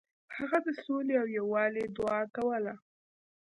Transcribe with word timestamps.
هغه 0.37 0.57
د 0.65 0.67
سولې 0.83 1.15
او 1.21 1.27
یووالي 1.37 1.83
دعا 1.97 2.21
کوله. 2.35 2.73